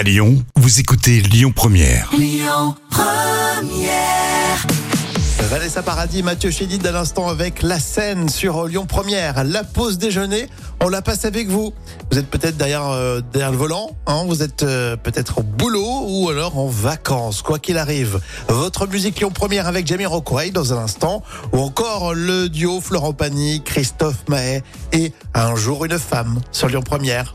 À 0.00 0.02
Lyon, 0.02 0.42
vous 0.56 0.80
écoutez 0.80 1.20
Lyon 1.20 1.52
Première. 1.54 2.10
Vanessa 5.50 5.82
Paradis, 5.82 6.22
Mathieu 6.22 6.50
Chédid 6.50 6.86
à 6.86 6.90
l'instant 6.90 7.28
avec 7.28 7.60
la 7.60 7.78
scène 7.78 8.30
sur 8.30 8.66
Lyon 8.66 8.86
Première. 8.86 9.44
La 9.44 9.62
pause 9.62 9.98
déjeuner, 9.98 10.48
on 10.82 10.88
la 10.88 11.02
passe 11.02 11.26
avec 11.26 11.48
vous. 11.48 11.74
Vous 12.10 12.18
êtes 12.18 12.28
peut-être 12.28 12.56
derrière, 12.56 12.88
euh, 12.88 13.20
derrière 13.30 13.50
le 13.50 13.58
volant, 13.58 13.90
hein, 14.06 14.24
vous 14.26 14.42
êtes 14.42 14.62
euh, 14.62 14.96
peut-être 14.96 15.40
au 15.40 15.42
boulot 15.42 16.06
ou 16.06 16.30
alors 16.30 16.56
en 16.56 16.68
vacances, 16.68 17.42
quoi 17.42 17.58
qu'il 17.58 17.76
arrive. 17.76 18.20
Votre 18.48 18.86
musique 18.86 19.20
Lyon 19.20 19.32
Première 19.32 19.66
avec 19.66 19.86
Jamie 19.86 20.06
Rockway 20.06 20.50
dans 20.50 20.72
un 20.72 20.78
instant, 20.78 21.22
ou 21.52 21.58
encore 21.58 22.14
le 22.14 22.48
duo 22.48 22.80
Florent 22.80 23.12
Pagny, 23.12 23.62
Christophe 23.62 24.26
Mahé 24.30 24.62
et 24.92 25.12
Un 25.34 25.56
jour 25.56 25.84
une 25.84 25.98
femme 25.98 26.40
sur 26.52 26.68
Lyon 26.68 26.80
Première. 26.80 27.34